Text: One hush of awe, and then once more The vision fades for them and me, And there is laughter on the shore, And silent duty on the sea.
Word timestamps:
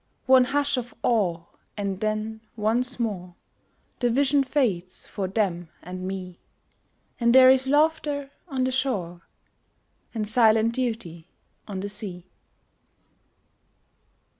One 0.25 0.45
hush 0.45 0.77
of 0.77 0.95
awe, 1.03 1.41
and 1.77 1.99
then 1.99 2.41
once 2.55 2.99
more 2.99 3.35
The 3.99 4.09
vision 4.09 4.43
fades 4.43 5.05
for 5.05 5.27
them 5.27 5.69
and 5.83 6.07
me, 6.07 6.39
And 7.19 7.35
there 7.35 7.51
is 7.51 7.67
laughter 7.67 8.31
on 8.47 8.63
the 8.63 8.71
shore, 8.71 9.21
And 10.15 10.27
silent 10.27 10.73
duty 10.73 11.27
on 11.67 11.81
the 11.81 11.89
sea. 11.89 12.25